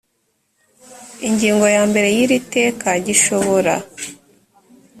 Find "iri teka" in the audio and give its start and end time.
2.23-2.89